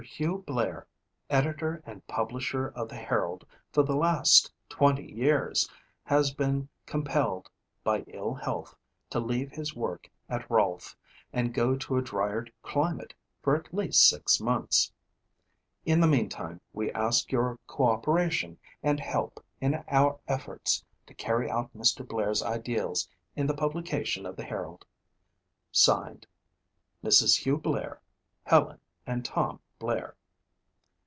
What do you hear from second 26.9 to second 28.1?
Mrs. Hugh Blair,